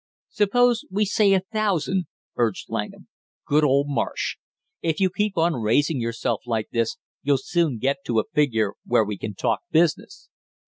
[0.29, 3.07] "Suppose we say a thousand," urged Langham.
[3.45, 4.37] "Good old Marsh!
[4.81, 9.05] If you keep on raising yourself like this you'll soon get to a figure where
[9.05, 10.27] we can talk business!"